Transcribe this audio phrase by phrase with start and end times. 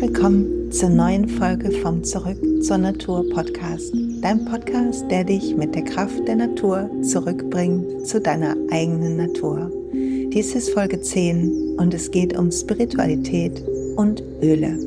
[0.00, 3.92] Willkommen zur neuen Folge vom Zurück zur Natur Podcast.
[4.22, 9.70] Dein Podcast, der dich mit der Kraft der Natur zurückbringt zu deiner eigenen Natur.
[9.92, 13.62] Dies ist Folge 10 und es geht um Spiritualität
[13.96, 14.78] und Öle.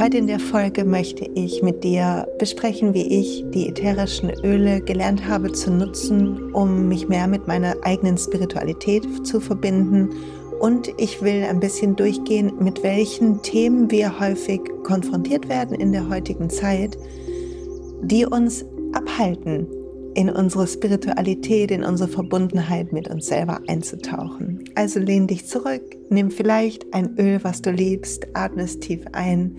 [0.00, 5.28] Heute in der Folge möchte ich mit dir besprechen, wie ich die ätherischen Öle gelernt
[5.28, 10.08] habe zu nutzen, um mich mehr mit meiner eigenen Spiritualität zu verbinden
[10.60, 16.08] und ich will ein bisschen durchgehen, mit welchen Themen wir häufig konfrontiert werden in der
[16.08, 16.98] heutigen Zeit,
[18.02, 19.66] die uns abhalten,
[20.14, 24.64] in unsere Spiritualität, in unsere Verbundenheit mit uns selber einzutauchen.
[24.74, 29.56] Also lehn dich zurück, nimm vielleicht ein Öl, was du liebst, atme es tief ein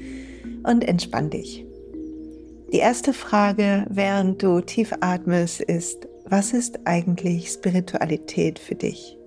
[0.63, 1.65] und entspann dich.
[2.71, 9.17] Die erste Frage, während du tief atmest, ist, was ist eigentlich Spiritualität für dich?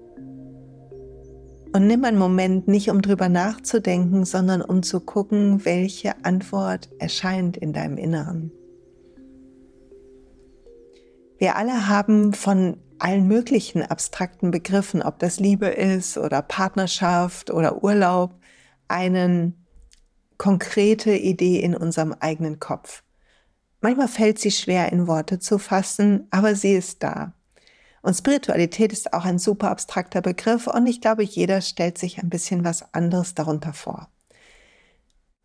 [1.75, 7.57] Und nimm einen Moment nicht, um drüber nachzudenken, sondern um zu gucken, welche Antwort erscheint
[7.57, 8.53] in deinem Inneren.
[11.37, 17.83] Wir alle haben von allen möglichen abstrakten Begriffen, ob das Liebe ist oder Partnerschaft oder
[17.83, 18.39] Urlaub,
[18.87, 19.53] eine
[20.39, 23.03] konkrete Idee in unserem eigenen Kopf.
[23.81, 27.35] Manchmal fällt sie schwer in Worte zu fassen, aber sie ist da.
[28.05, 32.29] Und Spiritualität ist auch ein super abstrakter Begriff und ich glaube, jeder stellt sich ein
[32.29, 34.11] bisschen was anderes darunter vor.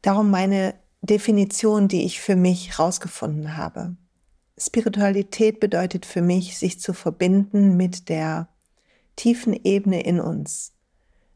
[0.02, 3.95] Darum meine Definition, die ich für mich herausgefunden habe.
[4.57, 8.49] Spiritualität bedeutet für mich, sich zu verbinden mit der
[9.15, 10.73] tiefen Ebene in uns.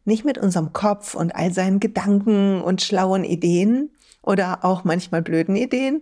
[0.03, 3.91] Nicht mit unserem Kopf und all seinen Gedanken und schlauen Ideen
[4.23, 6.01] oder auch manchmal blöden Ideen,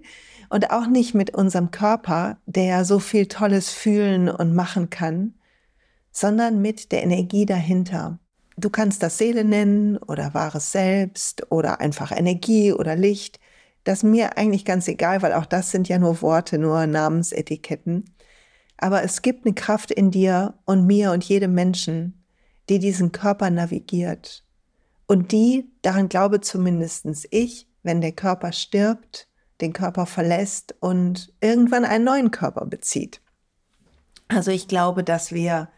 [0.52, 5.34] und auch nicht mit unserem Körper, der so viel Tolles fühlen und machen kann,
[6.12, 8.20] sondern mit der Energie dahinter.
[8.58, 13.40] Du kannst das Seele nennen oder wahres Selbst oder einfach Energie oder Licht.
[13.86, 18.14] Das ist mir eigentlich ganz egal, weil auch das sind ja nur Worte, nur Namensetiketten.
[18.76, 22.26] Aber es gibt eine Kraft in dir und mir und jedem Menschen,
[22.68, 24.44] die diesen Körper navigiert.
[25.08, 29.30] Und die, daran glaube zumindest ich, wenn der Körper stirbt,
[29.62, 33.22] den Körper verlässt und irgendwann einen neuen Körper bezieht.
[34.28, 35.70] Also ich glaube, dass wir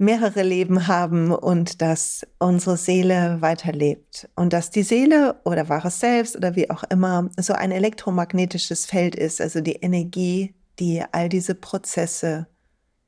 [0.00, 6.36] mehrere Leben haben und dass unsere Seele weiterlebt und dass die Seele oder wahres Selbst
[6.36, 11.54] oder wie auch immer so ein elektromagnetisches Feld ist, also die Energie, die all diese
[11.54, 12.46] Prozesse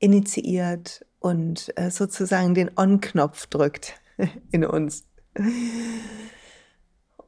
[0.00, 3.94] initiiert und äh, sozusagen den On-Knopf drückt
[4.50, 5.04] in uns.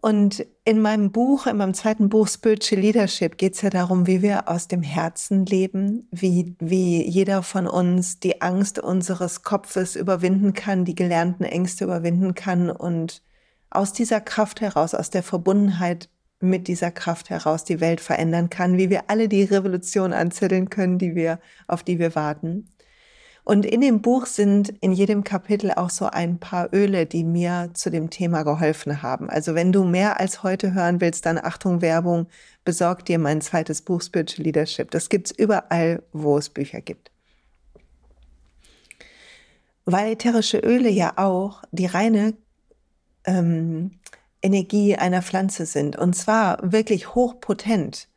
[0.04, 4.20] Und in meinem Buch, in meinem zweiten Buch Spiritual Leadership geht es ja darum, wie
[4.20, 10.53] wir aus dem Herzen leben, wie, wie jeder von uns die Angst unseres Kopfes überwinden
[10.53, 13.22] kann, die gelernten Ängste überwinden kann und
[13.70, 18.76] aus dieser Kraft heraus, aus der Verbundenheit mit dieser Kraft heraus die Welt verändern kann,
[18.76, 22.69] wie wir alle die Revolution anzetteln können, die wir, auf die wir warten.
[23.44, 27.71] Und in dem Buch sind in jedem Kapitel auch so ein paar Öle, die mir
[27.75, 29.28] zu dem Thema geholfen haben.
[29.28, 32.27] Also wenn du mehr als heute hören willst, dann Achtung Werbung,
[32.65, 34.91] besorg dir mein zweites Buch Spiritual Leadership.
[34.91, 37.10] Das gibt's überall, wo es Bücher gibt.
[39.84, 42.33] Weil ätherische Öle ja auch die reine
[43.27, 43.99] ähm,
[44.41, 45.97] Energie einer Pflanze sind.
[45.97, 48.09] Und zwar wirklich hochpotent.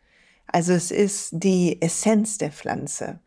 [0.46, 3.20] Also es ist die Essenz der Pflanze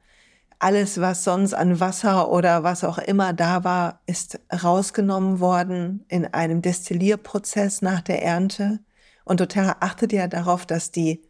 [0.61, 6.27] alles, was sonst an Wasser oder was auch immer da war, ist rausgenommen worden in
[6.27, 8.79] einem Destillierprozess nach der Ernte.
[9.25, 11.23] Und doTERRA achtet ja darauf, dass die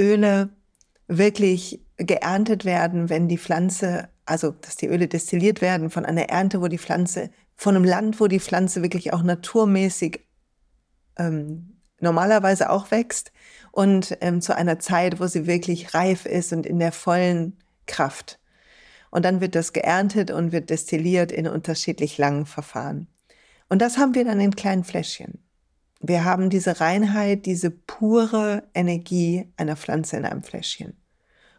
[0.00, 0.50] Öle
[1.06, 6.60] wirklich geerntet werden, wenn die Pflanze, also dass die Öle destilliert werden von einer Ernte,
[6.60, 10.26] wo die Pflanze, von einem Land, wo die Pflanze wirklich auch naturmäßig
[11.16, 13.30] ähm, normalerweise auch wächst
[13.70, 18.40] und ähm, zu einer Zeit, wo sie wirklich reif ist und in der vollen Kraft.
[19.12, 23.08] Und dann wird das geerntet und wird destilliert in unterschiedlich langen Verfahren.
[23.68, 25.38] Und das haben wir dann in kleinen Fläschchen.
[26.00, 30.96] Wir haben diese Reinheit, diese pure Energie einer Pflanze in einem Fläschchen.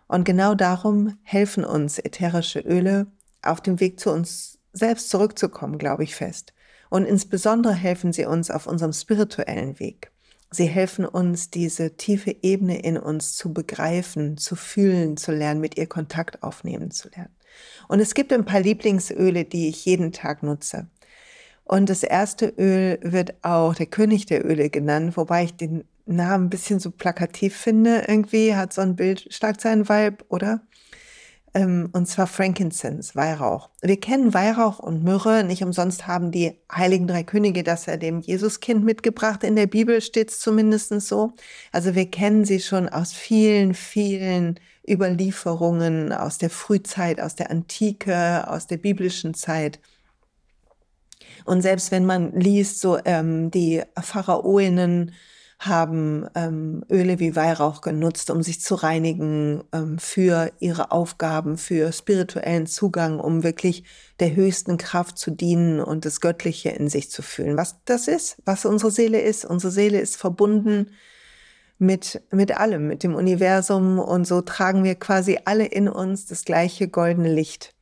[0.07, 3.05] Und genau darum helfen uns ätherische Öle
[3.43, 6.53] auf dem Weg zu uns selbst zurückzukommen, glaube ich fest.
[6.89, 10.11] Und insbesondere helfen sie uns auf unserem spirituellen Weg.
[10.49, 15.77] Sie helfen uns, diese tiefe Ebene in uns zu begreifen, zu fühlen, zu lernen, mit
[15.77, 17.35] ihr Kontakt aufnehmen zu lernen.
[17.87, 20.87] Und es gibt ein paar Lieblingsöle, die ich jeden Tag nutze.
[21.63, 26.45] Und das erste Öl wird auch der König der Öle genannt, wobei ich den Namen
[26.45, 28.03] ein bisschen so plakativ finde.
[28.07, 30.61] Irgendwie hat so ein Bild, stark seinen Vibe, oder?
[31.53, 33.69] ähm, und zwar Frankincense, Weihrauch.
[33.81, 38.21] Wir kennen Weihrauch und Myrrhe, nicht umsonst haben die heiligen drei Könige das ja dem
[38.21, 41.33] Jesuskind mitgebracht, in der Bibel steht es zumindest so.
[41.71, 48.47] Also wir kennen sie schon aus vielen, vielen Überlieferungen aus der Frühzeit, aus der Antike,
[48.47, 49.79] aus der biblischen Zeit.
[51.45, 55.11] Und selbst wenn man liest, so ähm, die Pharaoinnen,
[55.65, 61.91] haben ähm, Öle wie Weihrauch genutzt, um sich zu reinigen ähm, für ihre Aufgaben, für
[61.91, 63.83] spirituellen Zugang, um wirklich
[64.19, 67.57] der höchsten Kraft zu dienen und das Göttliche in sich zu fühlen.
[67.57, 69.45] Was das ist, was unsere Seele ist.
[69.45, 70.87] Unsere Seele ist verbunden
[71.77, 76.45] mit, mit allem, mit dem Universum und so tragen wir quasi alle in uns das
[76.45, 77.73] gleiche goldene Licht.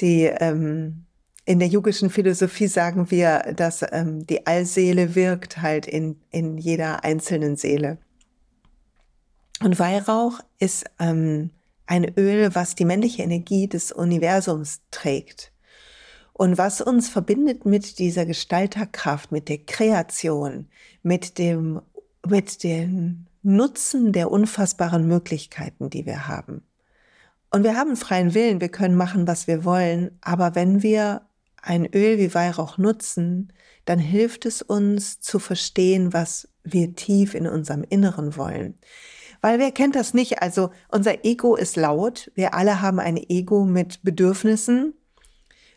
[0.00, 1.04] Die ähm,
[1.44, 7.04] in der yogischen Philosophie sagen wir, dass ähm, die Allseele wirkt halt in, in jeder
[7.04, 7.96] einzelnen Seele.
[9.62, 11.50] Und Weihrauch ist ähm,
[11.86, 15.52] ein Öl, was die männliche Energie des Universums trägt.
[16.34, 20.68] Und was uns verbindet mit dieser Gestalterkraft, mit der Kreation,
[21.02, 21.80] mit dem,
[22.28, 26.62] mit dem Nutzen der unfassbaren Möglichkeiten, die wir haben.
[27.50, 31.22] Und wir haben freien Willen, wir können machen, was wir wollen, aber wenn wir
[31.62, 33.52] ein Öl wie Weihrauch nutzen,
[33.84, 38.78] dann hilft es uns zu verstehen, was wir tief in unserem Inneren wollen.
[39.40, 40.42] Weil wer kennt das nicht?
[40.42, 42.30] Also unser Ego ist laut.
[42.34, 44.94] Wir alle haben ein Ego mit Bedürfnissen.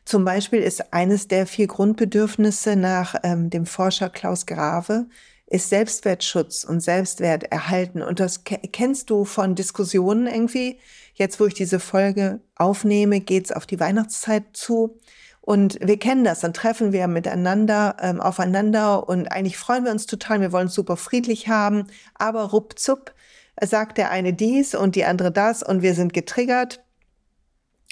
[0.03, 5.05] Zum Beispiel ist eines der vier Grundbedürfnisse nach ähm, dem Forscher Klaus Grave
[5.51, 8.01] ist Selbstwertschutz und Selbstwert erhalten.
[8.01, 10.79] Und das kennst du von Diskussionen irgendwie.
[11.13, 14.97] Jetzt, wo ich diese Folge aufnehme, geht's auf die Weihnachtszeit zu.
[15.41, 20.05] Und wir kennen das, dann treffen wir miteinander, ähm, aufeinander und eigentlich freuen wir uns
[20.05, 23.13] total, wir wollen es super friedlich haben, aber ruppzupp
[23.59, 26.83] sagt der eine dies und die andere das und wir sind getriggert.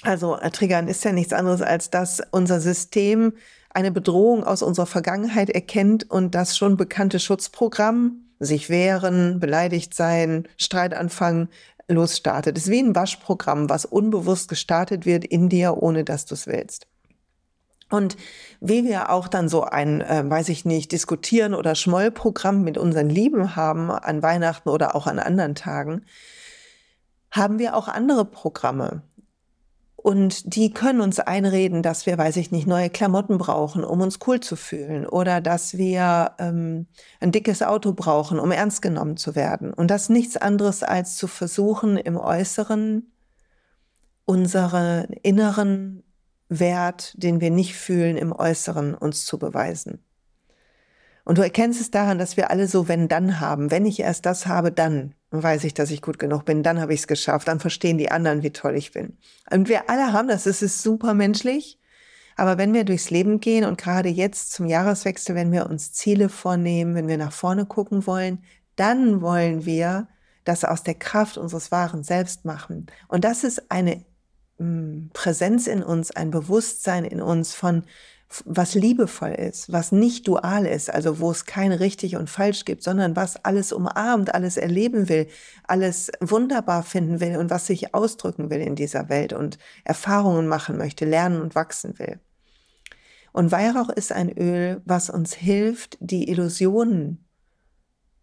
[0.02, 3.32] Also äh, triggern ist ja nichts anderes, als dass unser System
[3.70, 10.48] eine Bedrohung aus unserer Vergangenheit erkennt und das schon bekannte Schutzprogramm, sich wehren, beleidigt sein,
[10.56, 11.48] Streit anfangen,
[11.88, 12.56] losstartet.
[12.56, 16.46] Das ist wie ein Waschprogramm, was unbewusst gestartet wird in dir, ohne dass du es
[16.46, 16.86] willst.
[17.90, 18.16] Und
[18.60, 23.10] wie wir auch dann so ein, äh, weiß ich nicht, diskutieren oder Schmollprogramm mit unseren
[23.10, 26.04] Lieben haben an Weihnachten oder auch an anderen Tagen,
[27.32, 29.02] haben wir auch andere Programme.
[30.02, 34.18] Und die können uns einreden, dass wir, weiß ich nicht, neue Klamotten brauchen, um uns
[34.26, 35.06] cool zu fühlen.
[35.06, 36.86] Oder dass wir ähm,
[37.20, 39.74] ein dickes Auto brauchen, um ernst genommen zu werden.
[39.74, 43.12] Und das nichts anderes als zu versuchen, im Äußeren
[44.24, 46.02] unsere inneren
[46.48, 50.02] Wert, den wir nicht fühlen, im Äußeren uns zu beweisen.
[51.24, 53.70] Und du erkennst es daran, dass wir alle so wenn dann haben.
[53.70, 56.92] Wenn ich erst das habe, dann weiß ich, dass ich gut genug bin, dann habe
[56.92, 59.16] ich es geschafft, dann verstehen die anderen, wie toll ich bin.
[59.50, 61.78] Und wir alle haben das, es ist super menschlich.
[62.36, 66.28] Aber wenn wir durchs Leben gehen und gerade jetzt zum Jahreswechsel, wenn wir uns Ziele
[66.28, 68.42] vornehmen, wenn wir nach vorne gucken wollen,
[68.76, 70.08] dann wollen wir
[70.44, 72.86] das aus der Kraft unseres wahren Selbst machen.
[73.08, 74.04] Und das ist eine
[75.12, 77.84] Präsenz in uns, ein Bewusstsein in uns von
[78.44, 82.82] was liebevoll ist, was nicht dual ist, also wo es kein richtig und falsch gibt,
[82.82, 85.26] sondern was alles umarmt, alles erleben will,
[85.64, 90.78] alles wunderbar finden will und was sich ausdrücken will in dieser Welt und Erfahrungen machen
[90.78, 92.20] möchte, lernen und wachsen will.
[93.32, 97.24] Und Weihrauch ist ein Öl, was uns hilft, die Illusionen,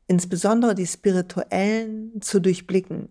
[0.07, 3.09] insbesondere die spirituellen, zu durchblicken.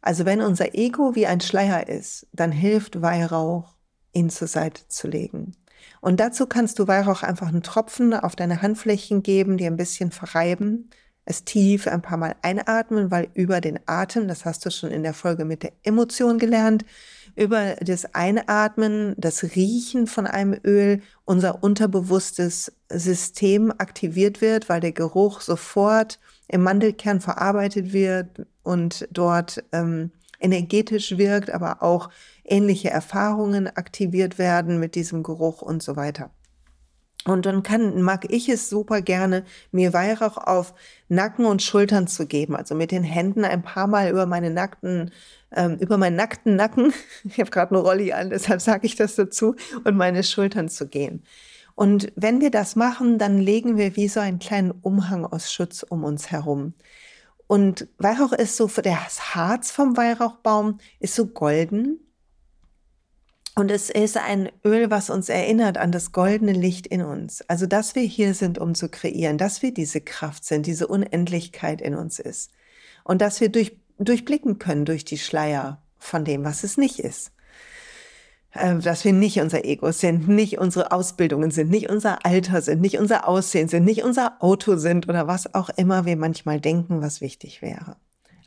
[0.00, 3.74] Also wenn unser Ego wie ein Schleier ist, dann hilft Weihrauch,
[4.12, 5.56] ihn zur Seite zu legen.
[6.00, 10.10] Und dazu kannst du Weihrauch einfach einen Tropfen auf deine Handflächen geben, die ein bisschen
[10.10, 10.90] verreiben,
[11.28, 15.02] es tief ein paar Mal einatmen, weil über den Atem, das hast du schon in
[15.02, 16.86] der Folge mit der Emotion gelernt,
[17.36, 24.92] über das Einatmen, das Riechen von einem Öl unser unterbewusstes System aktiviert wird, weil der
[24.92, 32.08] Geruch sofort im Mandelkern verarbeitet wird und dort ähm, energetisch wirkt, aber auch
[32.50, 36.30] ähnliche Erfahrungen aktiviert werden mit diesem Geruch und so weiter.
[37.24, 40.72] Und dann kann, mag ich es super gerne, mir Weihrauch auf
[41.08, 42.56] Nacken und Schultern zu geben.
[42.56, 45.10] Also mit den Händen ein paar Mal über meine nackten,
[45.54, 46.92] ähm, über meinen nackten Nacken,
[47.24, 50.88] ich habe gerade eine Rolli an, deshalb sage ich das dazu, und meine Schultern zu
[50.88, 51.22] gehen.
[51.74, 55.84] Und wenn wir das machen, dann legen wir wie so einen kleinen Umhang aus Schutz
[55.84, 56.74] um uns herum.
[57.46, 62.00] Und Weihrauch ist so, das Harz vom Weihrauchbaum ist so golden.
[63.58, 67.42] Und es ist ein Öl, was uns erinnert an das goldene Licht in uns.
[67.48, 71.80] Also, dass wir hier sind, um zu kreieren, dass wir diese Kraft sind, diese Unendlichkeit
[71.80, 72.52] in uns ist.
[73.02, 77.32] Und dass wir durch, durchblicken können durch die Schleier von dem, was es nicht ist.
[78.52, 82.80] Äh, dass wir nicht unser Ego sind, nicht unsere Ausbildungen sind, nicht unser Alter sind,
[82.80, 87.02] nicht unser Aussehen sind, nicht unser Auto sind oder was auch immer wir manchmal denken,
[87.02, 87.96] was wichtig wäre.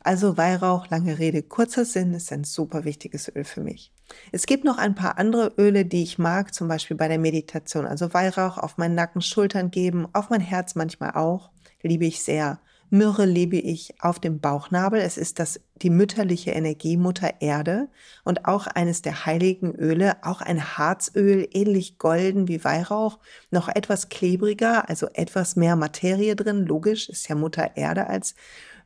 [0.04, 3.92] Also Weihrauch, lange Rede, kurzer Sinn, ist ein super wichtiges Öl für mich.
[4.32, 7.86] Es gibt noch ein paar andere Öle, die ich mag, zum Beispiel bei der Meditation.
[7.86, 11.50] Also Weihrauch auf meinen Nacken, Schultern geben, auf mein Herz manchmal auch,
[11.82, 12.58] liebe ich sehr.
[12.90, 15.00] Myrrhe liebe ich auf dem Bauchnabel.
[15.00, 17.88] Es ist das, die mütterliche Energie, Mutter Erde
[18.22, 23.18] und auch eines der heiligen Öle, auch ein Harzöl, ähnlich golden wie Weihrauch,
[23.50, 26.66] noch etwas klebriger, also etwas mehr Materie drin.
[26.66, 28.34] Logisch, ist ja Mutter Erde als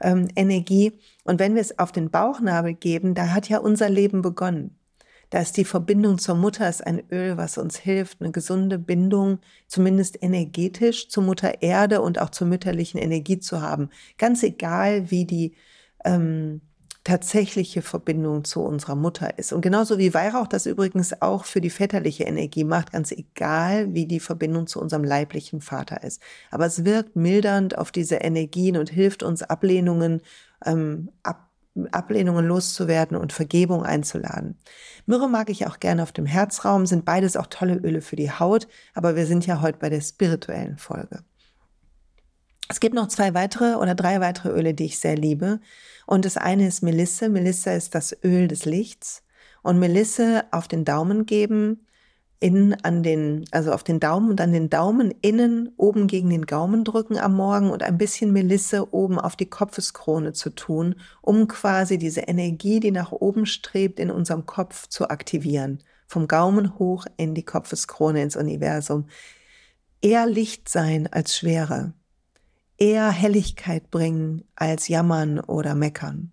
[0.01, 0.93] ähm, Energie.
[1.25, 4.79] Und wenn wir es auf den Bauchnabel geben, da hat ja unser Leben begonnen.
[5.31, 9.41] Da ist die Verbindung zur Mutter, ist ein Öl, was uns hilft, eine gesunde Bindung,
[9.67, 13.91] zumindest energetisch, zur Mutter Erde und auch zur mütterlichen Energie zu haben.
[14.19, 15.55] Ganz egal, wie die
[16.05, 16.61] ähm,
[17.07, 19.53] tatsächliche Verbindung zu unserer Mutter ist.
[19.53, 24.07] Und genauso wie Weihrauch das übrigens auch für die väterliche Energie macht, ganz egal, wie
[24.07, 26.21] die Verbindung zu unserem leiblichen Vater ist.
[26.51, 30.21] Aber es wirkt mildernd auf diese Energien und hilft uns, Ablehnungen
[30.65, 31.45] ähm, ab
[31.93, 34.59] Ablehnungen loszuwerden und Vergebung einzuladen.
[35.05, 38.31] Myrrhe mag ich auch gerne auf dem Herzraum, sind beides auch tolle Öle für die
[38.31, 41.23] Haut, aber wir sind ja heute bei der spirituellen Folge.
[42.69, 45.61] Es gibt noch zwei weitere oder drei weitere Öle, die ich sehr liebe.
[46.07, 47.29] Und das eine ist Melisse.
[47.29, 49.23] Melisse ist das Öl des Lichts.
[49.63, 51.87] Und Melisse auf den Daumen geben,
[52.39, 56.47] innen an den, also auf den Daumen und an den Daumen innen oben gegen den
[56.47, 61.49] Gaumen drücken am Morgen und ein bisschen Melisse oben auf die Kopfeskrone zu tun, um
[61.49, 65.83] quasi diese Energie, die nach oben strebt, in unserem Kopf zu aktivieren.
[66.07, 69.07] Vom Gaumen hoch in die Kopfeskrone ins Universum.
[70.03, 71.95] Eher Licht sein als Schwere.
[72.79, 76.33] Eher Helligkeit bringen als Jammern oder Meckern.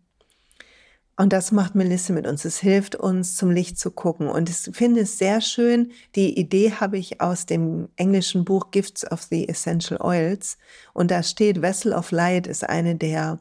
[1.16, 2.44] Und das macht Melisse mit uns.
[2.44, 4.28] Es hilft uns, zum Licht zu gucken.
[4.28, 5.92] Und ich finde es sehr schön.
[6.16, 10.58] Die Idee habe ich aus dem englischen Buch Gifts of the Essential Oils.
[10.94, 13.40] Und da steht, Vessel of Light ist eine der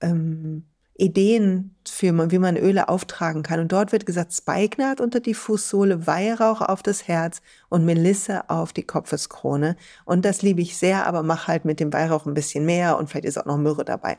[0.00, 0.64] ähm,
[1.00, 3.60] Ideen für, wie man Öle auftragen kann.
[3.60, 8.72] Und dort wird gesagt, Spikenard unter die Fußsohle, Weihrauch auf das Herz und Melisse auf
[8.72, 9.76] die Kopfeskrone.
[10.04, 13.08] Und das liebe ich sehr, aber mach halt mit dem Weihrauch ein bisschen mehr und
[13.08, 14.18] vielleicht ist auch noch Myrrhe dabei.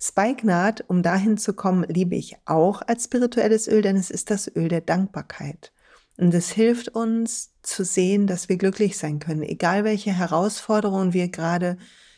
[0.00, 4.50] Spikenard, um dahin zu kommen, liebe ich auch als spirituelles Öl, denn es ist das
[4.56, 5.72] Öl der Dankbarkeit.
[6.16, 11.28] Und es hilft uns zu sehen, dass wir glücklich sein können, egal welche Herausforderungen wir
[11.28, 11.76] gerade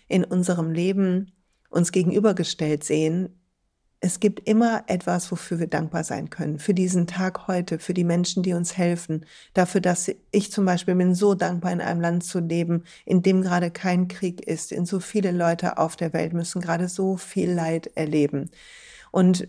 [0.09, 1.33] in unserem Leben
[1.69, 3.41] uns gegenübergestellt sehen
[4.05, 6.59] es gibt immer etwas, wofür wir dankbar sein können.
[6.59, 9.25] Für diesen Tag heute, für die Menschen, die uns helfen.
[9.55, 13.41] Dafür, dass ich zum Beispiel bin so dankbar, in einem Land zu leben, in dem
[13.41, 14.73] gerade kein Krieg ist.
[14.73, 18.51] In so viele Leute auf der Welt müssen gerade so viel Leid erleben.
[19.11, 19.49] Und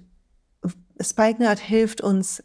[1.02, 2.42] Spikenard hilft uns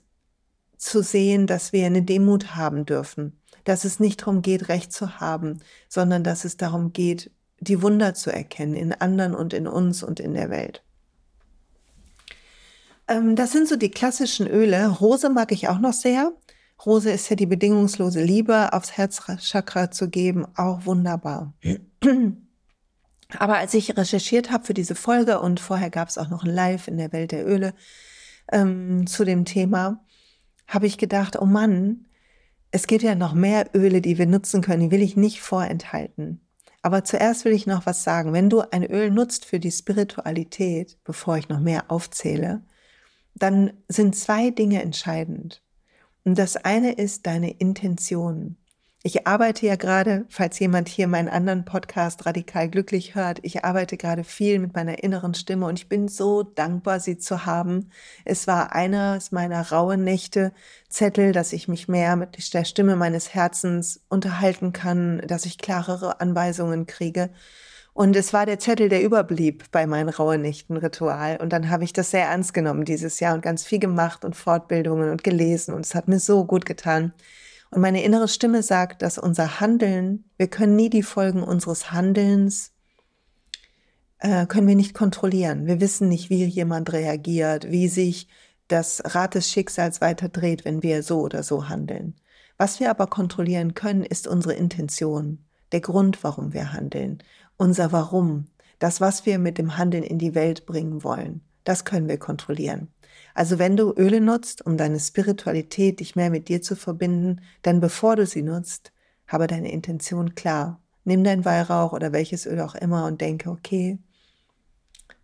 [0.78, 3.40] zu sehen, dass wir eine Demut haben dürfen.
[3.62, 8.14] Dass es nicht darum geht, Recht zu haben, sondern dass es darum geht, die Wunder
[8.14, 10.82] zu erkennen in anderen und in uns und in der Welt.
[13.10, 14.86] Ähm, das sind so die klassischen Öle.
[14.86, 16.32] Rose mag ich auch noch sehr.
[16.86, 21.52] Rose ist ja die bedingungslose Liebe aufs Herzchakra zu geben, auch wunderbar.
[23.38, 26.54] Aber als ich recherchiert habe für diese Folge und vorher gab es auch noch ein
[26.54, 27.74] Live in der Welt der Öle
[28.50, 30.04] ähm, zu dem Thema,
[30.66, 32.06] habe ich gedacht, oh Mann,
[32.70, 36.40] es gibt ja noch mehr Öle, die wir nutzen können, die will ich nicht vorenthalten.
[36.82, 38.32] Aber zuerst will ich noch was sagen.
[38.32, 42.62] Wenn du ein Öl nutzt für die Spiritualität, bevor ich noch mehr aufzähle,
[43.34, 45.62] dann sind zwei Dinge entscheidend.
[46.24, 48.56] Und das eine ist deine Intention.
[49.02, 53.96] Ich arbeite ja gerade, falls jemand hier meinen anderen Podcast Radikal Glücklich hört, ich arbeite
[53.96, 57.88] gerade viel mit meiner inneren Stimme und ich bin so dankbar, sie zu haben.
[58.26, 60.52] Es war eines meiner rauen Nächte
[60.90, 66.20] Zettel, dass ich mich mehr mit der Stimme meines Herzens unterhalten kann, dass ich klarere
[66.20, 67.30] Anweisungen kriege.
[67.92, 71.38] Und es war der Zettel, der überblieb bei meinem Rauhnächten-Ritual.
[71.38, 74.36] Und dann habe ich das sehr ernst genommen dieses Jahr und ganz viel gemacht und
[74.36, 75.74] Fortbildungen und gelesen.
[75.74, 77.12] Und es hat mir so gut getan.
[77.70, 82.72] Und meine innere Stimme sagt, dass unser Handeln, wir können nie die Folgen unseres Handelns,
[84.18, 85.66] äh, können wir nicht kontrollieren.
[85.66, 88.28] Wir wissen nicht, wie jemand reagiert, wie sich
[88.68, 92.14] das Rad des Schicksals weiter dreht, wenn wir so oder so handeln.
[92.56, 97.22] Was wir aber kontrollieren können, ist unsere Intention, der Grund, warum wir handeln
[97.60, 98.46] unser Warum,
[98.78, 102.88] das, was wir mit dem Handeln in die Welt bringen wollen, das können wir kontrollieren.
[103.34, 107.80] Also wenn du Öle nutzt, um deine Spiritualität, dich mehr mit dir zu verbinden, dann
[107.80, 108.92] bevor du sie nutzt,
[109.26, 110.80] habe deine Intention klar.
[111.04, 113.98] Nimm dein Weihrauch oder welches Öl auch immer und denke, okay,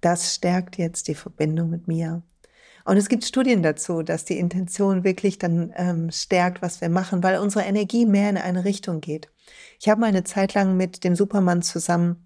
[0.02, 2.22] das stärkt jetzt die Verbindung mit mir.
[2.84, 7.22] Und es gibt Studien dazu, dass die Intention wirklich dann ähm, stärkt, was wir machen,
[7.22, 9.28] weil unsere Energie mehr in eine Richtung geht.
[9.80, 12.25] Ich habe mal eine Zeit lang mit dem Supermann zusammen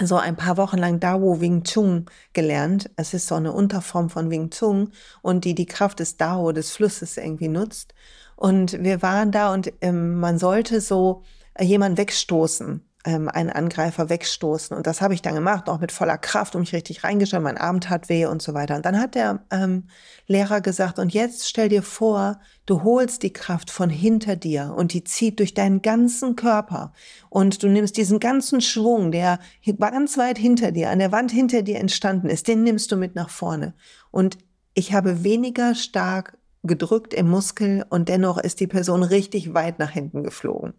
[0.00, 2.90] so ein paar Wochen lang Dao Wing Chun gelernt.
[2.96, 6.70] Es ist so eine Unterform von Wing Chun und die die Kraft des Dao, des
[6.72, 7.94] Flusses irgendwie nutzt.
[8.36, 11.22] Und wir waren da und ähm, man sollte so
[11.60, 14.76] jemanden wegstoßen ähm, einen Angreifer wegstoßen.
[14.76, 17.42] Und das habe ich dann gemacht, auch mit voller Kraft und mich richtig reingeschaut.
[17.42, 18.76] Mein Arm tat weh und so weiter.
[18.76, 19.88] Und dann hat der ähm,
[20.26, 24.92] Lehrer gesagt, und jetzt stell dir vor, du holst die Kraft von hinter dir und
[24.92, 26.92] die zieht durch deinen ganzen Körper.
[27.28, 29.38] Und du nimmst diesen ganzen Schwung, der
[29.78, 33.14] ganz weit hinter dir, an der Wand hinter dir entstanden ist, den nimmst du mit
[33.14, 33.74] nach vorne.
[34.10, 34.38] Und
[34.74, 39.90] ich habe weniger stark gedrückt im Muskel und dennoch ist die Person richtig weit nach
[39.90, 40.74] hinten geflogen.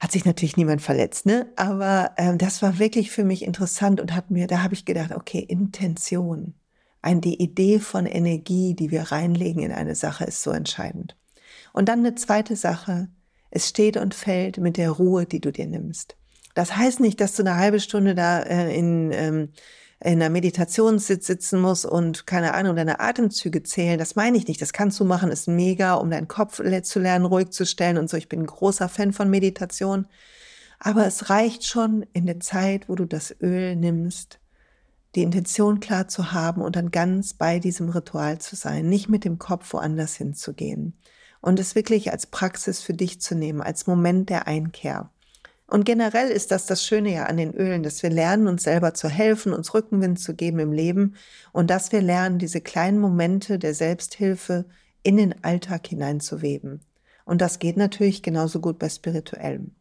[0.00, 1.50] Hat sich natürlich niemand verletzt, ne?
[1.56, 5.12] Aber ähm, das war wirklich für mich interessant und hat mir, da habe ich gedacht,
[5.12, 6.54] okay, Intention,
[7.02, 11.16] ein, die Idee von Energie, die wir reinlegen in eine Sache, ist so entscheidend.
[11.72, 13.08] Und dann eine zweite Sache,
[13.50, 16.16] es steht und fällt mit der Ruhe, die du dir nimmst.
[16.54, 19.52] Das heißt nicht, dass du eine halbe Stunde da äh, in ähm,
[20.00, 23.98] in einer Meditationssitz sitzen muss und keine Ahnung, deine Atemzüge zählen.
[23.98, 24.60] Das meine ich nicht.
[24.60, 28.10] Das kannst du machen, ist mega, um deinen Kopf zu lernen, ruhig zu stellen und
[28.10, 28.16] so.
[28.16, 30.06] Ich bin ein großer Fan von Meditation.
[30.78, 34.38] Aber es reicht schon in der Zeit, wo du das Öl nimmst,
[35.14, 39.24] die Intention klar zu haben und dann ganz bei diesem Ritual zu sein, nicht mit
[39.24, 40.92] dem Kopf woanders hinzugehen
[41.40, 45.10] und es wirklich als Praxis für dich zu nehmen, als Moment der Einkehr.
[45.68, 48.94] Und generell ist das das Schöne ja an den Ölen, dass wir lernen, uns selber
[48.94, 51.16] zu helfen, uns Rückenwind zu geben im Leben
[51.52, 54.66] und dass wir lernen, diese kleinen Momente der Selbsthilfe
[55.02, 56.80] in den Alltag hineinzuweben.
[57.24, 59.72] Und das geht natürlich genauso gut bei spirituellem.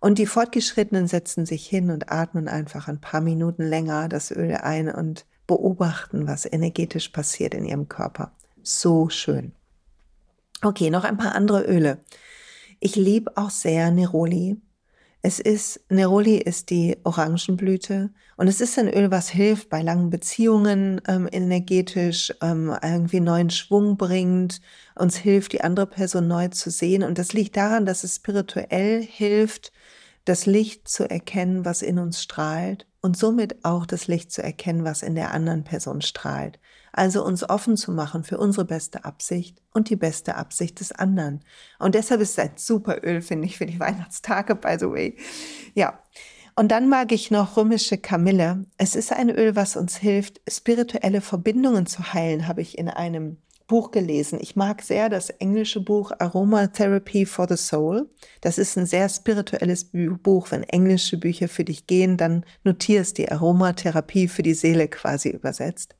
[0.00, 4.54] Und die Fortgeschrittenen setzen sich hin und atmen einfach ein paar Minuten länger das Öl
[4.56, 8.32] ein und beobachten, was energetisch passiert in ihrem Körper.
[8.62, 9.52] So schön.
[10.62, 11.98] Okay, noch ein paar andere Öle.
[12.80, 14.56] Ich liebe auch sehr Neroli.
[15.22, 20.08] Es ist, Neroli ist die Orangenblüte und es ist ein Öl, was hilft bei langen
[20.08, 24.62] Beziehungen ähm, energetisch, ähm, irgendwie neuen Schwung bringt,
[24.94, 27.02] uns hilft, die andere Person neu zu sehen.
[27.02, 29.72] Und das liegt daran, dass es spirituell hilft,
[30.24, 34.84] das Licht zu erkennen, was in uns strahlt und somit auch das Licht zu erkennen,
[34.84, 36.58] was in der anderen Person strahlt.
[36.92, 41.40] Also uns offen zu machen für unsere beste Absicht und die beste Absicht des anderen.
[41.78, 45.16] Und deshalb ist es ein super Öl, finde ich, für die Weihnachtstage, by the way.
[45.74, 46.00] Ja.
[46.56, 48.66] Und dann mag ich noch römische Kamille.
[48.76, 53.38] Es ist ein Öl, was uns hilft, spirituelle Verbindungen zu heilen, habe ich in einem
[53.70, 54.40] Buch gelesen.
[54.42, 58.10] Ich mag sehr das englische Buch Aromatherapy for the Soul.
[58.40, 60.50] Das ist ein sehr spirituelles Buch.
[60.50, 65.94] Wenn englische Bücher für dich gehen, dann notierst die Aromatherapie für die Seele quasi übersetzt.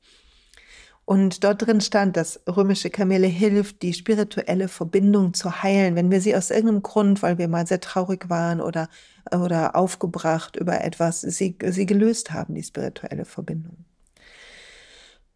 [1.05, 6.21] Und dort drin stand, dass römische Kamele hilft, die spirituelle Verbindung zu heilen, wenn wir
[6.21, 8.87] sie aus irgendeinem Grund, weil wir mal sehr traurig waren oder,
[9.31, 13.85] oder aufgebracht über etwas, sie, sie gelöst haben, die spirituelle Verbindung.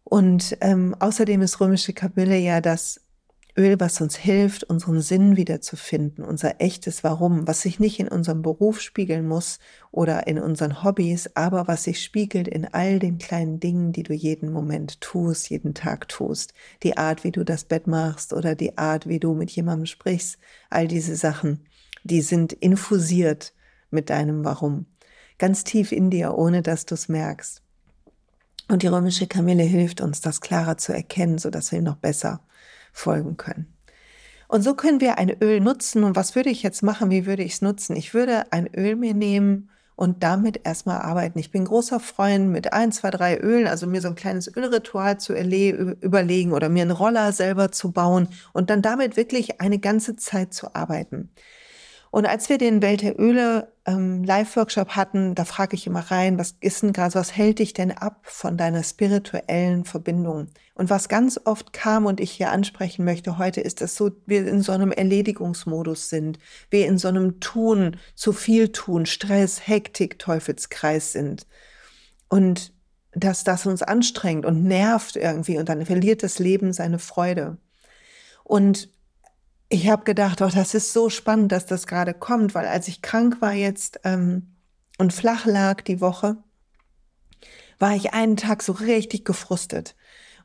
[0.04, 3.00] Und ähm, außerdem ist römische Kamille ja das
[3.58, 8.42] Öl, was uns hilft, unseren Sinn wiederzufinden, unser echtes Warum, was sich nicht in unserem
[8.42, 13.58] Beruf spiegeln muss oder in unseren Hobbys, aber was sich spiegelt in all den kleinen
[13.58, 16.52] Dingen, die du jeden Moment tust, jeden Tag tust.
[16.82, 20.38] Die Art, wie du das Bett machst oder die Art, wie du mit jemandem sprichst,
[20.68, 21.64] all diese Sachen,
[22.04, 23.54] die sind infusiert
[23.90, 24.84] mit deinem Warum.
[25.38, 27.62] Ganz tief in dir, ohne dass du es merkst.
[28.68, 32.40] Und die römische Kamille hilft uns, das klarer zu erkennen, so dass wir noch besser
[32.96, 33.66] folgen können.
[34.48, 36.04] Und so können wir ein Öl nutzen.
[36.04, 37.10] Und was würde ich jetzt machen?
[37.10, 37.96] Wie würde ich es nutzen?
[37.96, 41.38] Ich würde ein Öl mir nehmen und damit erstmal arbeiten.
[41.38, 45.18] Ich bin großer Freund mit ein, zwei, drei Ölen, also mir so ein kleines Ölritual
[45.18, 50.16] zu überlegen oder mir einen Roller selber zu bauen und dann damit wirklich eine ganze
[50.16, 51.30] Zeit zu arbeiten.
[52.10, 56.38] Und als wir den Welt der Öle ähm, Live-Workshop hatten, da frage ich immer rein,
[56.38, 60.48] was ist denn gerade, was hält dich denn ab von deiner spirituellen Verbindung?
[60.74, 64.46] Und was ganz oft kam und ich hier ansprechen möchte heute, ist, dass so wir
[64.46, 66.38] in so einem Erledigungsmodus sind,
[66.70, 71.46] wir in so einem Tun, zu viel tun, Stress, Hektik, Teufelskreis sind.
[72.28, 72.72] Und
[73.12, 77.56] dass das uns anstrengt und nervt irgendwie und dann verliert das Leben seine Freude.
[78.44, 78.90] Und
[79.68, 83.02] ich habe gedacht, oh, das ist so spannend, dass das gerade kommt, weil als ich
[83.02, 84.54] krank war jetzt ähm,
[84.98, 86.36] und flach lag die Woche,
[87.78, 89.96] war ich einen Tag so richtig gefrustet.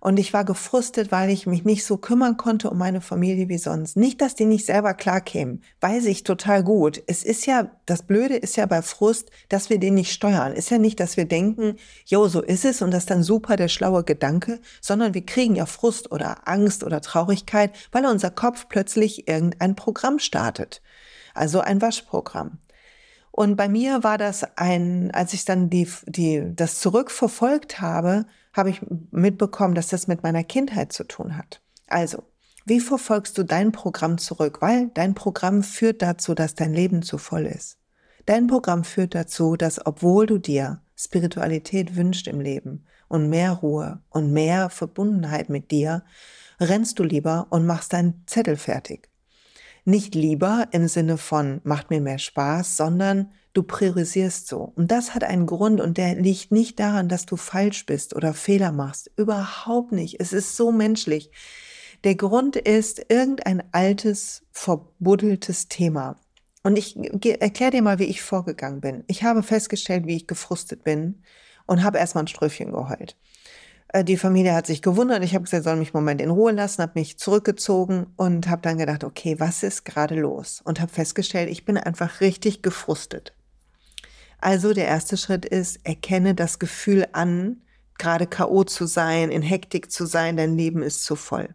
[0.03, 3.59] Und ich war gefrustet, weil ich mich nicht so kümmern konnte um meine Familie wie
[3.59, 3.95] sonst.
[3.95, 5.63] Nicht, dass die nicht selber klarkämen.
[5.79, 7.03] Weiß ich total gut.
[7.05, 10.53] Es ist ja, das Blöde ist ja bei Frust, dass wir den nicht steuern.
[10.53, 13.57] Ist ja nicht, dass wir denken, jo, so ist es und das ist dann super
[13.57, 18.65] der schlaue Gedanke, sondern wir kriegen ja Frust oder Angst oder Traurigkeit, weil unser Kopf
[18.69, 20.81] plötzlich irgendein Programm startet.
[21.35, 22.57] Also ein Waschprogramm.
[23.29, 28.69] Und bei mir war das ein, als ich dann die, die, das zurückverfolgt habe, habe
[28.69, 31.61] ich mitbekommen, dass das mit meiner Kindheit zu tun hat.
[31.87, 32.23] Also,
[32.65, 34.61] wie verfolgst du dein Programm zurück?
[34.61, 37.77] Weil dein Programm führt dazu, dass dein Leben zu voll ist.
[38.25, 44.01] Dein Programm führt dazu, dass obwohl du dir Spiritualität wünscht im Leben und mehr Ruhe
[44.09, 46.03] und mehr Verbundenheit mit dir,
[46.59, 49.10] rennst du lieber und machst deinen Zettel fertig.
[49.83, 54.71] Nicht lieber im Sinne von macht mir mehr Spaß, sondern Du priorisierst so.
[54.75, 58.33] Und das hat einen Grund und der liegt nicht daran, dass du falsch bist oder
[58.33, 59.11] Fehler machst.
[59.17, 60.21] Überhaupt nicht.
[60.21, 61.31] Es ist so menschlich.
[62.05, 66.15] Der Grund ist irgendein altes, verbuddeltes Thema.
[66.63, 66.95] Und ich
[67.41, 69.03] erkläre dir mal, wie ich vorgegangen bin.
[69.07, 71.23] Ich habe festgestellt, wie ich gefrustet bin
[71.65, 73.17] und habe erstmal ein Ströfchen geheult.
[73.91, 75.23] Äh, die Familie hat sich gewundert.
[75.23, 78.61] Ich habe gesagt, soll mich einen Moment in Ruhe lassen, habe mich zurückgezogen und habe
[78.61, 80.61] dann gedacht, okay, was ist gerade los?
[80.63, 83.33] Und habe festgestellt, ich bin einfach richtig gefrustet.
[84.39, 87.61] Also der erste Schritt ist, erkenne das Gefühl an,
[87.97, 91.49] gerade KO zu sein, in Hektik zu sein, dein Leben ist zu voll.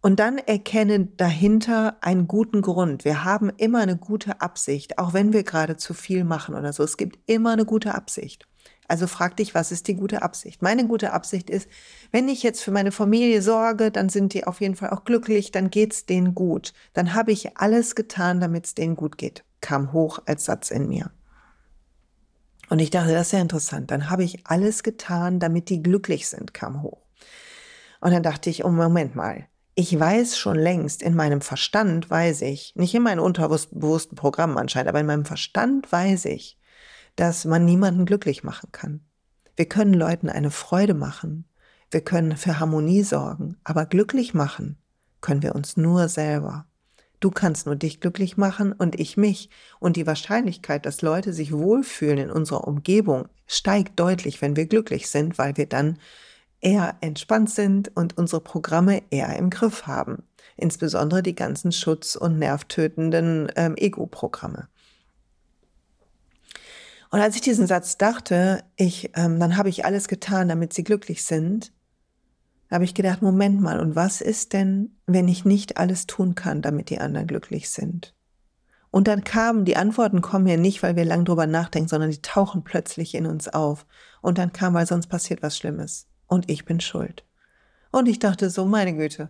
[0.00, 3.04] Und dann erkenne dahinter einen guten Grund.
[3.04, 6.84] Wir haben immer eine gute Absicht, auch wenn wir gerade zu viel machen oder so.
[6.84, 8.46] Es gibt immer eine gute Absicht.
[8.88, 10.62] Also frag dich, was ist die gute Absicht?
[10.62, 11.68] Meine gute Absicht ist,
[12.12, 15.50] wenn ich jetzt für meine Familie sorge, dann sind die auf jeden Fall auch glücklich,
[15.50, 16.72] dann geht's denen gut.
[16.92, 19.44] Dann habe ich alles getan, damit es denen gut geht.
[19.60, 21.10] Kam hoch als Satz in mir.
[22.68, 23.90] Und ich dachte, das ist ja interessant.
[23.90, 27.02] Dann habe ich alles getan, damit die glücklich sind, kam hoch.
[28.00, 32.42] Und dann dachte ich, oh Moment mal, ich weiß schon längst, in meinem Verstand weiß
[32.42, 36.58] ich, nicht in meinem unterbewussten Programm anscheinend, aber in meinem Verstand weiß ich,
[37.16, 39.00] dass man niemanden glücklich machen kann.
[39.56, 41.44] Wir können Leuten eine Freude machen,
[41.90, 44.78] wir können für Harmonie sorgen, aber glücklich machen
[45.20, 46.66] können wir uns nur selber.
[47.20, 49.50] Du kannst nur dich glücklich machen und ich mich.
[49.80, 55.08] Und die Wahrscheinlichkeit, dass Leute sich wohlfühlen in unserer Umgebung, steigt deutlich, wenn wir glücklich
[55.08, 55.98] sind, weil wir dann
[56.60, 60.24] eher entspannt sind und unsere Programme eher im Griff haben.
[60.56, 64.68] Insbesondere die ganzen schutz- und nervtötenden ähm, Ego-Programme.
[67.10, 70.84] Und als ich diesen Satz dachte, ich, ähm, dann habe ich alles getan, damit sie
[70.84, 71.72] glücklich sind,
[72.70, 76.62] habe ich gedacht, Moment mal, und was ist denn, wenn ich nicht alles tun kann,
[76.62, 78.12] damit die anderen glücklich sind?
[78.90, 82.22] Und dann kamen, die Antworten kommen ja nicht, weil wir lang drüber nachdenken, sondern die
[82.22, 83.86] tauchen plötzlich in uns auf.
[84.22, 86.06] Und dann kam, weil sonst passiert was Schlimmes.
[86.26, 87.24] Und ich bin schuld.
[87.90, 89.28] Und ich dachte so, meine Güte,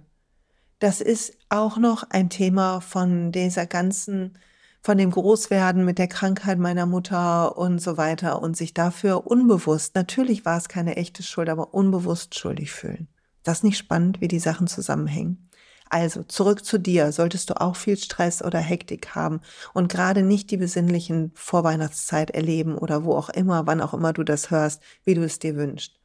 [0.79, 4.39] das ist auch noch ein Thema von dieser ganzen,
[4.87, 9.97] von dem Großwerden mit der Krankheit meiner Mutter und so weiter und sich dafür unbewusst,
[9.97, 13.09] natürlich war es keine echte Schuld, aber unbewusst schuldig fühlen.
[13.43, 15.51] Das ist nicht spannend, wie die Sachen zusammenhängen.
[15.91, 17.11] Also zurück zu dir.
[17.11, 19.41] Solltest du auch viel Stress oder Hektik haben
[19.75, 24.23] und gerade nicht die besinnlichen Vorweihnachtszeit erleben oder wo auch immer, wann auch immer du
[24.23, 25.99] das hörst, wie du es dir wünschst.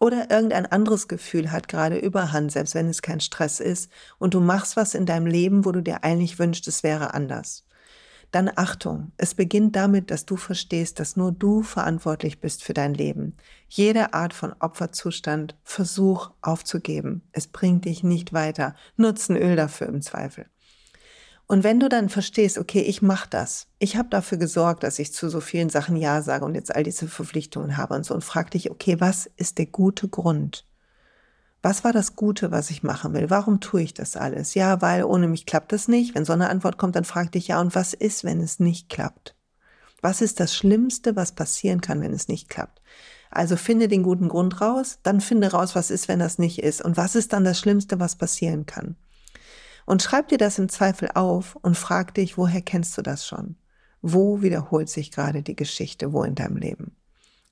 [0.00, 4.40] Oder irgendein anderes Gefühl hat gerade Überhand, selbst wenn es kein Stress ist und du
[4.40, 7.64] machst was in deinem Leben, wo du dir eigentlich wünschst, es wäre anders
[8.30, 9.12] dann Achtung.
[9.16, 13.36] Es beginnt damit, dass du verstehst, dass nur du verantwortlich bist für dein Leben.
[13.68, 17.22] Jede Art von Opferzustand versuch aufzugeben.
[17.32, 18.74] Es bringt dich nicht weiter.
[18.96, 20.46] Nutzen Öl dafür im Zweifel.
[21.46, 25.14] Und wenn du dann verstehst, okay, ich mache das, ich habe dafür gesorgt, dass ich
[25.14, 28.22] zu so vielen Sachen Ja sage und jetzt all diese Verpflichtungen habe und so und
[28.22, 30.66] frag dich, okay, was ist der gute Grund?
[31.68, 33.28] Was war das Gute, was ich machen will?
[33.28, 34.54] Warum tue ich das alles?
[34.54, 36.14] Ja, weil ohne mich klappt es nicht.
[36.14, 38.88] Wenn so eine Antwort kommt, dann frag dich ja, und was ist, wenn es nicht
[38.88, 39.34] klappt?
[40.00, 42.80] Was ist das Schlimmste, was passieren kann, wenn es nicht klappt?
[43.30, 46.82] Also finde den guten Grund raus, dann finde raus, was ist, wenn das nicht ist
[46.82, 48.96] und was ist dann das Schlimmste, was passieren kann.
[49.84, 53.56] Und schreib dir das im Zweifel auf und frag dich, woher kennst du das schon?
[54.00, 56.96] Wo wiederholt sich gerade die Geschichte, wo in deinem Leben?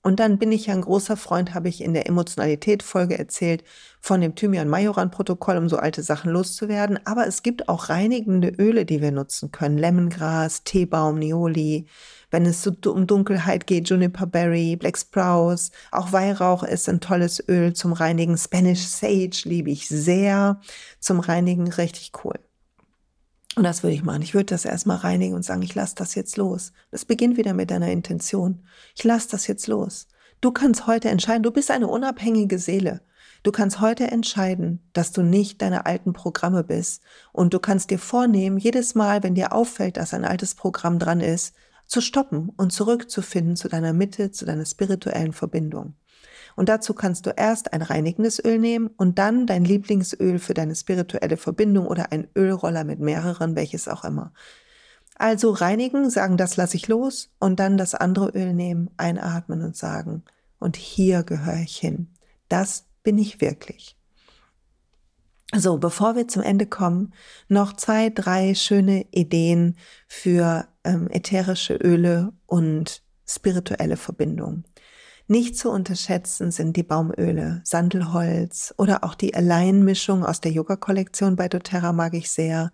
[0.06, 3.64] Und dann bin ich ja ein großer Freund, habe ich in der Emotionalität-Folge erzählt,
[3.98, 7.00] von dem Thymian-Majoran-Protokoll, um so alte Sachen loszuwerden.
[7.04, 9.78] Aber es gibt auch reinigende Öle, die wir nutzen können.
[9.78, 11.86] Lemongras, Teebaum, Nioli.
[12.30, 15.72] Wenn es so um Dunkelheit geht, Juniper Berry, Black Sprouse.
[15.90, 18.38] Auch Weihrauch ist ein tolles Öl zum Reinigen.
[18.38, 20.60] Spanish Sage liebe ich sehr.
[21.00, 22.45] Zum Reinigen richtig cool.
[23.56, 24.20] Und das würde ich machen.
[24.20, 26.72] Ich würde das erstmal reinigen und sagen, ich lasse das jetzt los.
[26.90, 28.62] Das beginnt wieder mit deiner Intention.
[28.94, 30.08] Ich lasse das jetzt los.
[30.42, 33.00] Du kannst heute entscheiden, du bist eine unabhängige Seele.
[33.42, 37.98] Du kannst heute entscheiden, dass du nicht deine alten Programme bist und du kannst dir
[37.98, 41.54] vornehmen, jedes Mal, wenn dir auffällt, dass ein altes Programm dran ist,
[41.86, 45.94] zu stoppen und zurückzufinden zu deiner Mitte, zu deiner spirituellen Verbindung.
[46.56, 50.74] Und dazu kannst du erst ein reinigendes Öl nehmen und dann dein Lieblingsöl für deine
[50.74, 54.32] spirituelle Verbindung oder ein Ölroller mit mehreren, welches auch immer.
[55.18, 59.76] Also reinigen, sagen, das lasse ich los und dann das andere Öl nehmen, einatmen und
[59.76, 60.24] sagen,
[60.58, 62.08] und hier gehöre ich hin.
[62.48, 63.96] Das bin ich wirklich.
[65.54, 67.12] So, bevor wir zum Ende kommen,
[67.48, 69.76] noch zwei, drei schöne Ideen
[70.08, 74.64] für ähm, ätherische Öle und spirituelle Verbindungen.
[75.28, 81.48] Nicht zu unterschätzen sind die Baumöle, Sandelholz oder auch die Align-Mischung aus der Yoga-Kollektion bei
[81.48, 82.70] doTERRA mag ich sehr.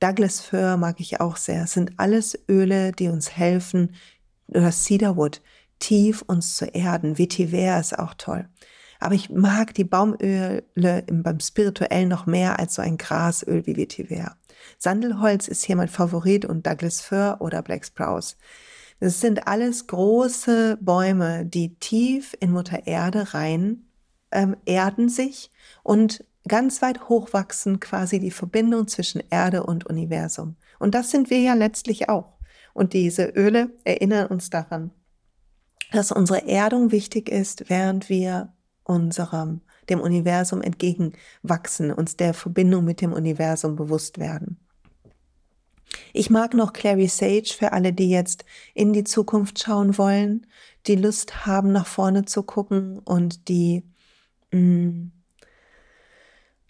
[0.00, 1.62] Douglas Fir mag ich auch sehr.
[1.62, 3.94] Es sind alles Öle, die uns helfen,
[4.48, 5.42] oder Cedarwood,
[5.78, 7.18] tief uns zu erden.
[7.18, 8.48] Vetiver ist auch toll.
[8.98, 14.36] Aber ich mag die Baumöle beim Spirituellen noch mehr als so ein Grasöl wie Vetiver.
[14.76, 18.36] Sandelholz ist hier mein Favorit und Douglas Fir oder Black Sprouse.
[19.02, 23.88] Das sind alles große Bäume, die tief in Mutter Erde rein
[24.30, 25.50] ähm, erden sich
[25.82, 30.54] und ganz weit hochwachsen, quasi die Verbindung zwischen Erde und Universum.
[30.78, 32.38] Und das sind wir ja letztlich auch.
[32.74, 34.92] Und diese Öle erinnern uns daran,
[35.90, 38.52] dass unsere Erdung wichtig ist, während wir
[38.84, 44.60] unserem, dem Universum entgegenwachsen, uns der Verbindung mit dem Universum bewusst werden.
[46.12, 48.44] Ich mag noch Clary Sage für alle, die jetzt
[48.74, 50.46] in die Zukunft schauen wollen,
[50.86, 53.84] die Lust haben, nach vorne zu gucken und die
[54.52, 55.12] mh, mm,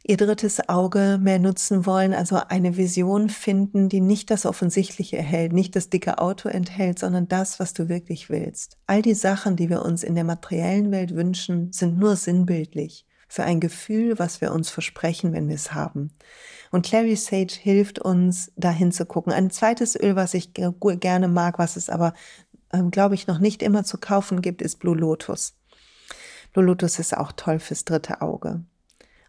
[0.05, 5.53] ihr drittes Auge mehr nutzen wollen, also eine Vision finden, die nicht das Offensichtliche erhält,
[5.53, 8.79] nicht das dicke Auto enthält, sondern das, was du wirklich willst.
[8.87, 13.45] All die Sachen, die wir uns in der materiellen Welt wünschen, sind nur sinnbildlich für
[13.45, 16.11] ein Gefühl, was wir uns versprechen, wenn wir es haben.
[16.73, 19.31] Und Clary Sage hilft uns, dahin zu gucken.
[19.31, 22.15] Ein zweites Öl, was ich gerne mag, was es aber,
[22.73, 25.55] ähm, glaube ich, noch nicht immer zu kaufen gibt, ist Blue Lotus.
[26.55, 28.65] Blue Lotus ist auch toll fürs dritte Auge.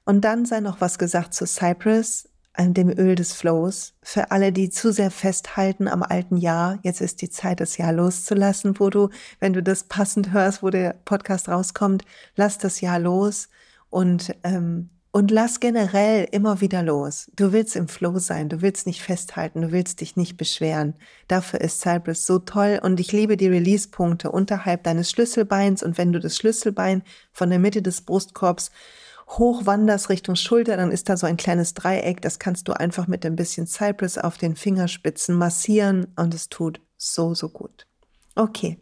[0.06, 3.93] Und dann sei noch was gesagt zu Cypress, dem Öl des Flows.
[4.01, 7.91] Für alle, die zu sehr festhalten am alten Jahr, jetzt ist die Zeit, das Jahr
[7.91, 12.99] loszulassen, wo du, wenn du das passend hörst, wo der Podcast rauskommt, lass das Jahr
[12.99, 13.49] los
[13.89, 17.32] und ähm, und lass generell immer wieder los.
[17.36, 20.95] Du willst im Flow sein, du willst nicht festhalten, du willst dich nicht beschweren.
[21.28, 26.12] Dafür ist Cypress so toll und ich liebe die Release-Punkte unterhalb deines Schlüsselbeins und wenn
[26.12, 28.71] du das Schlüsselbein von der Mitte des Brustkorbs
[29.30, 33.23] hochwanderst Richtung Schulter, dann ist da so ein kleines Dreieck, das kannst du einfach mit
[33.23, 37.86] ein bisschen Cypress auf den Fingerspitzen massieren und es tut so, so gut.
[38.34, 38.80] Okay.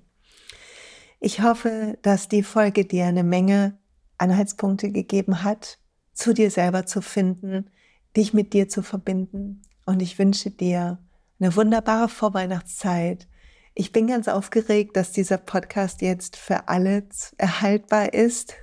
[1.20, 3.78] Ich hoffe, dass die Folge dir eine Menge
[4.18, 5.81] Anhaltspunkte gegeben hat
[6.14, 7.70] zu dir selber zu finden,
[8.16, 9.62] dich mit dir zu verbinden.
[9.86, 11.00] Und ich wünsche dir
[11.40, 13.28] eine wunderbare Vorweihnachtszeit.
[13.74, 17.04] Ich bin ganz aufgeregt, dass dieser Podcast jetzt für alle
[17.38, 18.56] erhaltbar ist.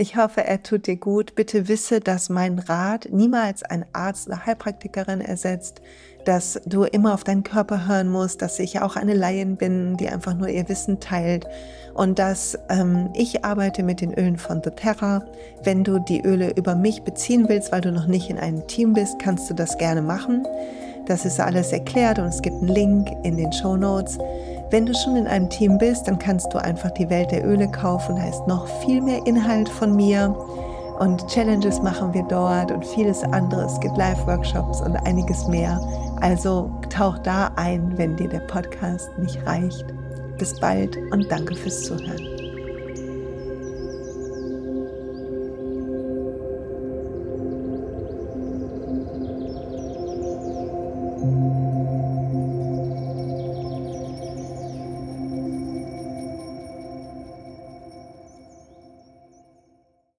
[0.00, 1.34] Ich hoffe, er tut dir gut.
[1.34, 5.82] Bitte wisse, dass mein Rat niemals ein Arzt oder Heilpraktikerin ersetzt,
[6.24, 10.08] dass du immer auf deinen Körper hören musst, dass ich auch eine Laien bin, die
[10.08, 11.48] einfach nur ihr Wissen teilt
[11.94, 15.24] und dass ähm, ich arbeite mit den Ölen von The Terra.
[15.64, 18.92] Wenn du die Öle über mich beziehen willst, weil du noch nicht in einem Team
[18.92, 20.46] bist, kannst du das gerne machen.
[21.06, 24.16] Das ist alles erklärt und es gibt einen Link in den Show Notes.
[24.70, 27.70] Wenn du schon in einem Team bist, dann kannst du einfach die Welt der Öle
[27.70, 28.16] kaufen.
[28.16, 30.36] Da ist noch viel mehr Inhalt von mir
[30.98, 33.74] und Challenges machen wir dort und vieles anderes.
[33.74, 35.80] Es gibt Live-Workshops und einiges mehr.
[36.20, 39.86] Also tauch da ein, wenn dir der Podcast nicht reicht.
[40.36, 42.37] Bis bald und danke fürs Zuhören.